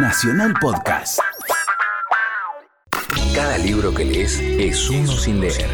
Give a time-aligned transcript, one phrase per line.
[0.00, 1.18] Nacional Podcast.
[3.34, 5.68] Cada libro que lees es uno sin leer.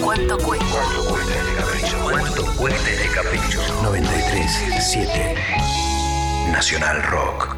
[0.00, 0.64] ¿Cuánto cuesta?
[0.64, 1.98] ¿Cuánto cuesta este capricho?
[2.04, 3.60] ¿Cuánto cuesta este capricho?
[3.82, 7.56] 93.7 Nacional Rock.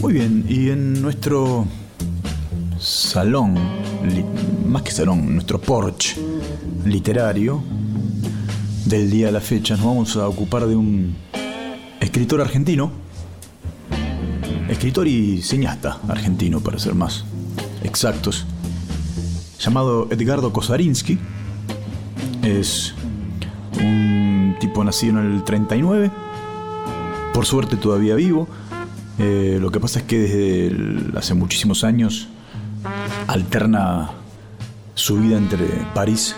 [0.00, 1.68] Muy bien, y en nuestro
[2.94, 3.54] salón,
[4.68, 6.16] más que salón, nuestro porche
[6.84, 7.60] literario
[8.84, 11.16] del día a la fecha, nos vamos a ocupar de un
[11.98, 12.92] escritor argentino,
[14.68, 17.24] escritor y cineasta argentino para ser más
[17.82, 18.46] exactos,
[19.58, 21.18] llamado Edgardo Kosarinsky.
[22.42, 22.94] Es
[23.80, 26.12] un tipo nacido en el 39,
[27.32, 28.46] por suerte todavía vivo.
[29.18, 32.28] Eh, lo que pasa es que desde hace muchísimos años
[33.26, 34.10] alterna
[34.94, 36.36] su vida entre París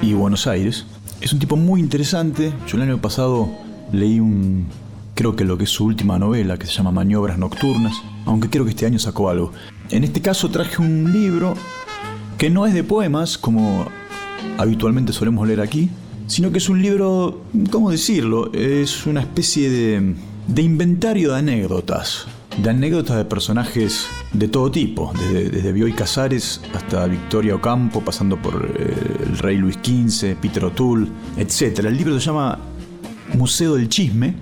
[0.00, 0.86] y Buenos Aires.
[1.20, 2.52] Es un tipo muy interesante.
[2.66, 3.48] Yo el año pasado
[3.92, 4.66] leí un,
[5.14, 7.94] creo que lo que es su última novela, que se llama Maniobras Nocturnas,
[8.26, 9.52] aunque creo que este año sacó algo.
[9.90, 11.54] En este caso traje un libro
[12.38, 13.86] que no es de poemas, como
[14.58, 15.90] habitualmente solemos leer aquí,
[16.26, 18.52] sino que es un libro, ¿cómo decirlo?
[18.52, 20.14] Es una especie de,
[20.48, 22.26] de inventario de anécdotas,
[22.58, 28.36] de anécdotas de personajes de todo tipo, desde, desde Bioy Casares hasta Victoria Ocampo, pasando
[28.40, 31.80] por eh, el rey Luis XV, Peter O'Toole, etc.
[31.80, 32.58] El libro se llama
[33.34, 34.34] Museo del Chisme.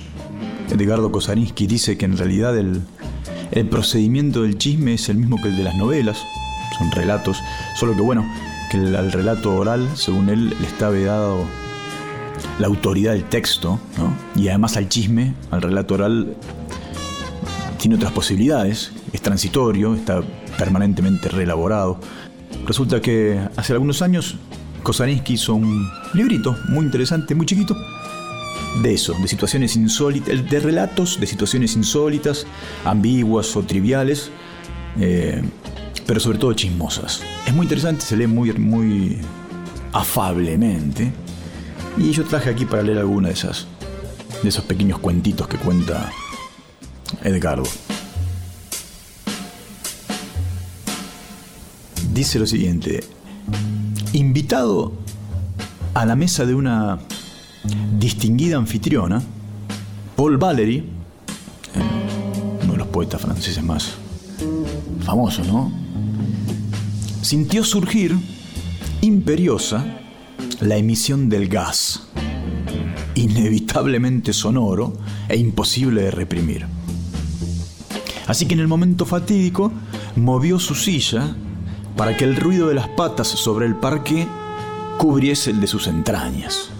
[0.70, 2.82] Edgardo Kosarinsky dice que en realidad el,
[3.50, 6.18] el procedimiento del chisme es el mismo que el de las novelas,
[6.78, 7.38] son relatos,
[7.74, 8.24] solo que bueno,
[8.70, 11.44] que al relato oral, según él, le está vedado
[12.58, 14.14] la autoridad del texto, ¿no?
[14.40, 16.36] Y además al chisme, al relato oral,
[17.80, 20.22] tiene otras posibilidades, es transitorio, está
[20.58, 21.98] permanentemente reelaborado.
[22.66, 24.36] Resulta que hace algunos años
[24.82, 27.74] Kosarinsky hizo un librito muy interesante, muy chiquito,
[28.82, 32.46] de eso, de situaciones insólitas, de relatos de situaciones insólitas,
[32.84, 34.30] ambiguas o triviales,
[34.98, 35.42] eh,
[36.06, 37.22] pero sobre todo chismosas.
[37.46, 39.18] Es muy interesante, se lee muy, muy
[39.92, 41.12] afablemente.
[41.96, 43.66] Y yo traje aquí para leer alguna de esas,
[44.42, 46.12] de esos pequeños cuentitos que cuenta
[47.22, 47.68] Edgardo.
[52.12, 53.04] Dice lo siguiente:
[54.12, 54.92] Invitado
[55.94, 56.98] a la mesa de una
[57.98, 59.22] distinguida anfitriona,
[60.16, 60.84] Paul Valéry, eh,
[62.62, 63.92] uno de los poetas franceses más
[65.04, 65.72] famosos, ¿no?
[67.22, 68.16] Sintió surgir
[69.02, 69.84] imperiosa
[70.60, 72.02] la emisión del gas,
[73.14, 74.92] inevitablemente sonoro
[75.28, 76.79] e imposible de reprimir.
[78.30, 79.72] Así que en el momento fatídico
[80.14, 81.34] movió su silla
[81.96, 84.24] para que el ruido de las patas sobre el parque
[84.98, 86.70] cubriese el de sus entrañas.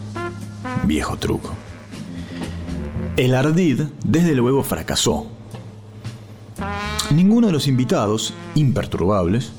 [0.84, 1.50] Viejo truco.
[3.16, 5.26] El ardid, desde luego, fracasó.
[7.12, 9.50] Ninguno de los invitados, imperturbables,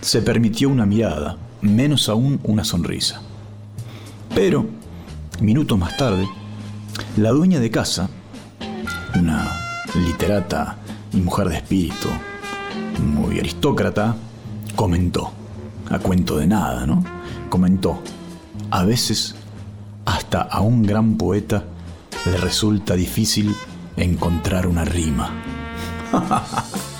[0.00, 3.22] se permitió una mirada, menos aún una sonrisa.
[4.34, 4.66] Pero,
[5.40, 6.28] minutos más tarde,
[7.16, 8.10] la dueña de casa,
[9.14, 9.48] una
[9.94, 10.78] literata
[11.16, 12.08] y mujer de espíritu
[13.02, 14.14] muy aristócrata,
[14.74, 15.32] comentó,
[15.90, 17.02] a cuento de nada, ¿no?
[17.48, 18.02] Comentó,
[18.70, 19.34] a veces
[20.04, 21.64] hasta a un gran poeta
[22.26, 23.54] le resulta difícil
[23.96, 25.30] encontrar una rima.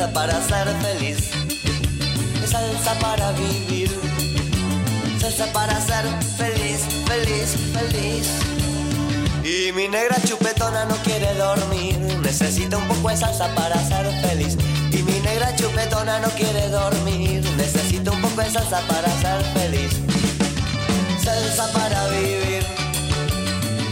[0.00, 1.30] salsa para ser feliz,
[2.50, 3.90] salsa para vivir,
[5.20, 6.04] salsa para ser
[6.38, 8.26] feliz, feliz, feliz.
[9.44, 14.56] Y mi negra chupetona no quiere dormir, necesita un poco de salsa para ser feliz.
[14.90, 19.92] Y mi negra chupetona no quiere dormir, necesita un poco de salsa para ser feliz.
[21.22, 22.64] Salsa para vivir,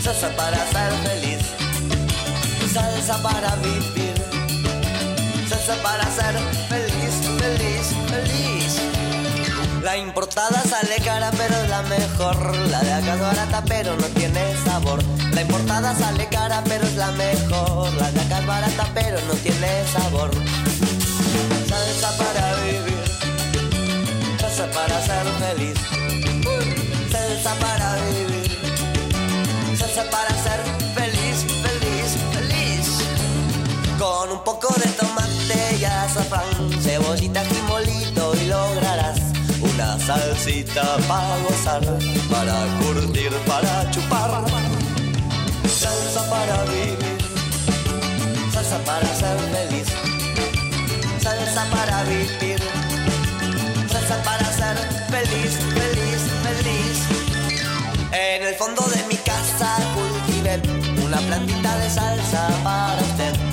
[0.03, 1.43] salsa para ser feliz.
[2.73, 4.15] Salsa para vivir,
[5.49, 8.49] salsa para ser feliz, feliz, feliz.
[9.83, 14.07] La importada sale cara pero es la mejor, la de acá es barata pero no
[14.09, 15.03] tiene sabor.
[15.33, 19.35] La importada sale cara pero es la mejor, la de acá es barata pero no
[19.35, 20.31] tiene sabor.
[21.69, 23.05] Salsa para vivir,
[24.41, 25.79] salsa para ser feliz,
[27.13, 28.59] salsa para vivir,
[29.79, 30.61] salsa para ser
[30.95, 32.87] feliz, feliz, feliz.
[33.99, 35.18] Con un poco de tomate
[35.55, 36.45] y azafrán,
[36.83, 39.19] cebollita y molito y lograrás
[39.63, 41.83] un una salsita para gozar,
[42.31, 44.45] para curtir, para chupar.
[45.67, 47.19] Salsa para vivir,
[48.53, 49.89] salsa para ser feliz,
[51.23, 52.61] salsa para vivir,
[53.91, 54.77] salsa para ser
[55.11, 56.99] feliz, feliz, feliz.
[58.13, 60.61] En el fondo de mi casa cultivé
[61.05, 63.48] una plantita de salsa para usted.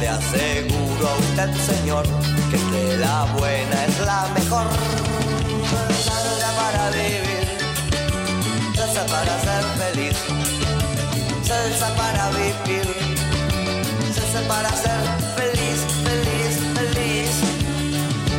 [0.00, 2.04] Le aseguro a usted, señor,
[2.50, 4.66] que de la buena es la mejor.
[6.04, 7.46] Salsa para vivir,
[8.74, 10.16] salsa para ser feliz,
[11.42, 12.88] salsa para vivir,
[14.14, 15.02] salsa para ser
[15.36, 17.30] feliz, feliz, feliz.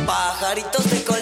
[0.04, 1.21] Pajaritos de colores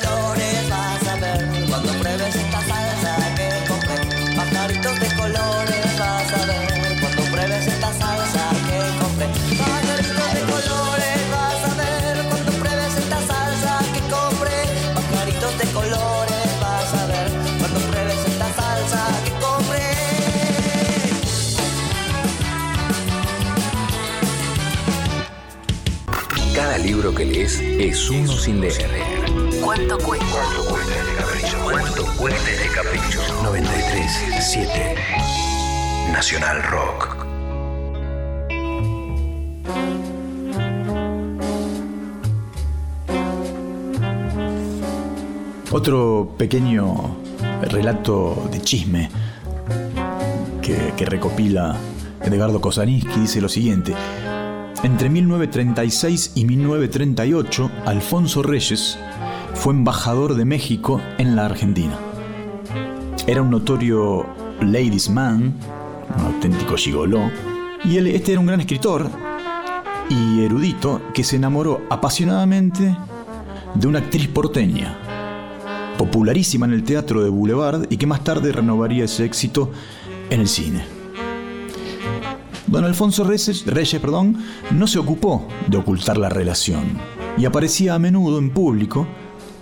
[26.91, 28.91] libro que lees es uno sin leer.
[29.63, 30.27] ¿Cuánto cuesta?
[30.27, 31.57] ¿Cuánto cuesta este capricho?
[31.63, 33.21] ¿Cuánto cuesta este capricho?
[33.45, 37.17] 93.7 Nacional Rock.
[45.71, 47.17] Otro pequeño
[47.71, 49.09] relato de chisme
[50.61, 51.77] que, que recopila
[52.21, 53.95] Edgardo Kosaninski dice lo siguiente.
[54.82, 58.99] Entre 1936 y 1938, Alfonso Reyes
[59.53, 61.99] fue embajador de México en la Argentina.
[63.27, 64.25] Era un notorio
[64.62, 65.55] ladies man,
[66.17, 67.31] un auténtico gigoló,
[67.85, 69.11] y él, este era un gran escritor
[70.09, 72.97] y erudito que se enamoró apasionadamente
[73.75, 74.97] de una actriz porteña,
[75.99, 79.71] popularísima en el teatro de Boulevard y que más tarde renovaría ese éxito
[80.31, 81.00] en el cine.
[82.67, 84.37] Don Alfonso Reyes, Reyes perdón,
[84.71, 86.85] no se ocupó de ocultar la relación
[87.37, 89.07] y aparecía a menudo en público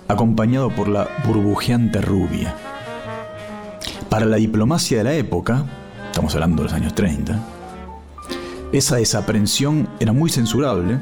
[0.07, 2.55] acompañado por la burbujeante rubia.
[4.09, 5.65] Para la diplomacia de la época,
[6.07, 7.39] estamos hablando de los años 30,
[8.71, 10.99] esa desaprensión era muy censurable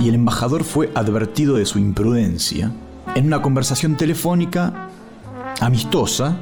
[0.00, 2.72] y el embajador fue advertido de su imprudencia
[3.14, 4.88] en una conversación telefónica
[5.60, 6.36] amistosa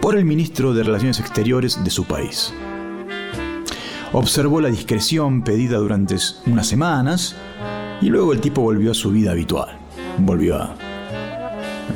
[0.00, 2.52] por el ministro de Relaciones Exteriores de su país.
[4.12, 6.16] Observó la discreción pedida durante
[6.46, 7.34] unas semanas
[8.02, 9.70] y luego el tipo volvió a su vida habitual.
[10.18, 10.76] Volvió a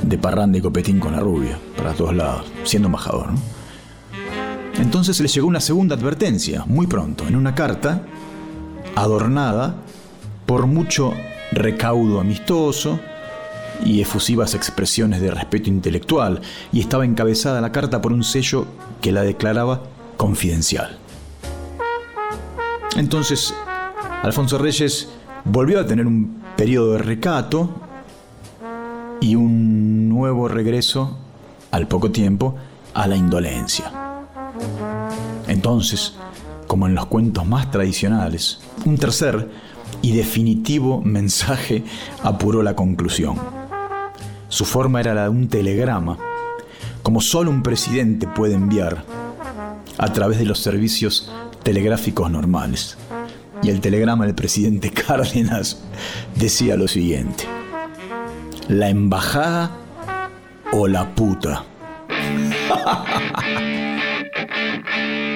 [0.03, 3.29] de parranda y copetín con la rubia, para todos lados, siendo embajador.
[4.79, 8.03] Entonces le llegó una segunda advertencia, muy pronto, en una carta
[8.95, 9.77] adornada
[10.47, 11.13] por mucho
[11.53, 12.99] recaudo amistoso
[13.85, 16.41] y efusivas expresiones de respeto intelectual,
[16.73, 18.67] y estaba encabezada la carta por un sello
[19.03, 19.83] que la declaraba
[20.17, 20.99] confidencial.
[22.97, 23.55] Entonces,
[24.23, 25.09] Alfonso Reyes
[25.45, 27.71] volvió a tener un periodo de recato
[29.21, 31.19] y un nuevo regreso,
[31.71, 32.57] al poco tiempo,
[32.95, 33.93] a la indolencia.
[35.47, 36.15] Entonces,
[36.67, 39.49] como en los cuentos más tradicionales, un tercer
[40.01, 41.85] y definitivo mensaje
[42.23, 43.37] apuró la conclusión.
[44.49, 46.17] Su forma era la de un telegrama,
[47.03, 49.05] como solo un presidente puede enviar
[49.99, 51.31] a través de los servicios
[51.67, 52.97] telegráficos normales.
[53.61, 55.83] Y el telegrama del presidente Cárdenas
[56.37, 57.43] decía lo siguiente.
[58.69, 59.73] La embajada
[60.71, 61.65] o la puta.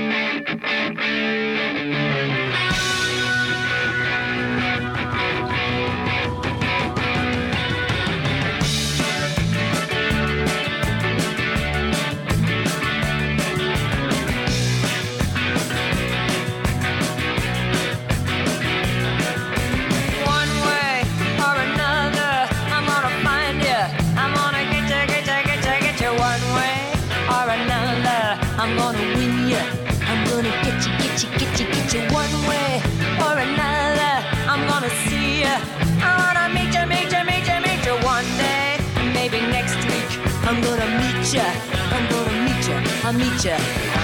[43.13, 44.00] You.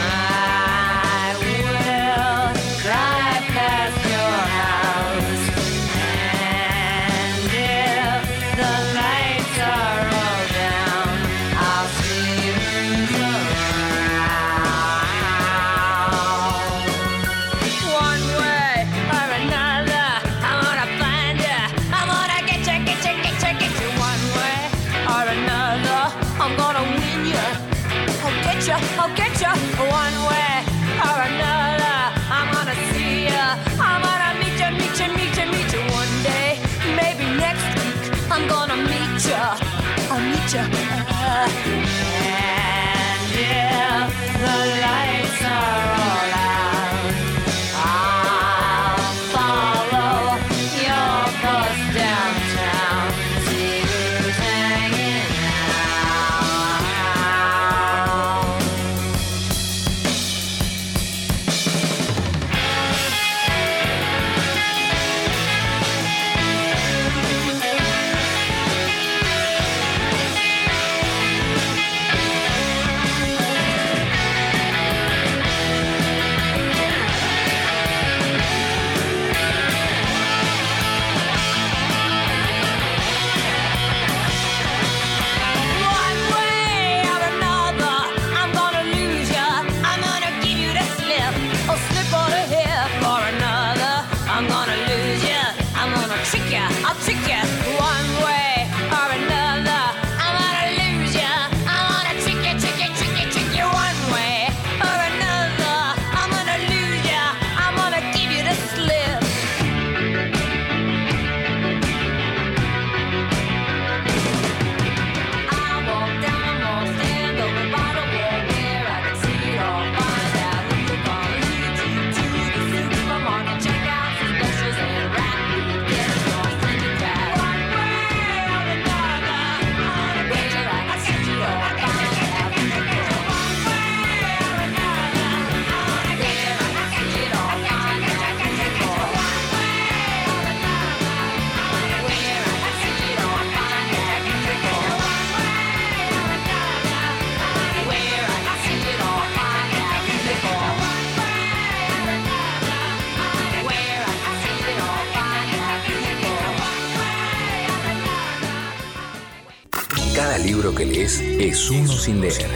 [160.47, 162.49] Libro que lees es uno sin leer.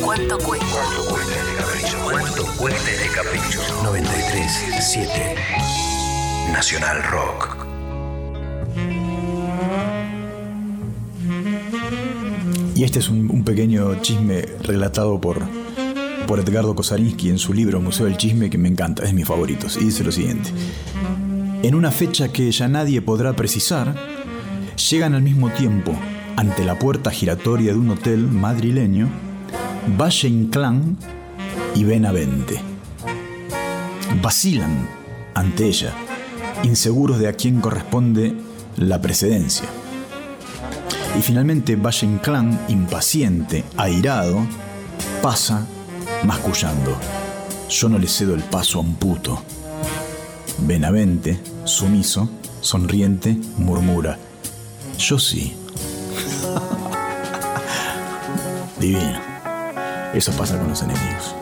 [0.00, 0.64] ¿Cuánto cuesta?
[0.72, 1.96] ¿Cuánto cuesta este capricho?
[2.08, 3.60] ¿Cuánto cuesta este capricho?
[3.82, 7.66] 93.7 Nacional Rock.
[12.76, 15.42] Y este es un, un pequeño chisme relatado por,
[16.28, 19.26] por Edgardo Kosarinsky en su libro Museo del Chisme, que me encanta, es de mis
[19.26, 19.76] favoritos.
[19.78, 20.52] Y dice lo siguiente.
[21.64, 23.96] En una fecha que ya nadie podrá precisar,
[24.90, 25.98] llegan al mismo tiempo,
[26.36, 29.08] ante la puerta giratoria de un hotel madrileño,
[29.98, 30.96] Valle Inclán
[31.74, 32.60] y Benavente.
[34.22, 34.86] Vacilan
[35.34, 35.92] ante ella,
[36.62, 38.36] inseguros de a quién corresponde
[38.76, 39.66] la precedencia.
[41.18, 44.46] Y finalmente Valle Inclán, impaciente, airado,
[45.22, 45.66] pasa
[46.24, 46.96] mascullando.
[47.70, 49.42] Yo no le cedo el paso a un puto.
[50.58, 52.28] Benavente, sumiso,
[52.60, 54.18] sonriente, murmura.
[54.98, 55.56] Yo sí.
[58.78, 59.20] Divino.
[60.14, 61.34] Eso pasa con los enemigos.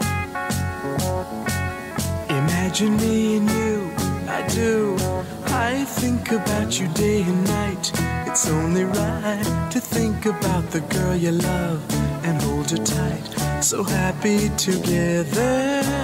[2.28, 3.90] Imagine me and you,
[4.28, 4.96] I do.
[5.46, 7.92] I think about you day and night.
[8.26, 11.82] It's only right to think about the girl you love
[12.24, 13.62] and hold her tight.
[13.62, 16.03] So happy together.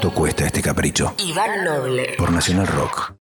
[0.00, 1.14] ¿Cuánto cuesta este capricho?
[1.18, 2.14] Iván Noble.
[2.16, 3.19] Por Nacional Rock.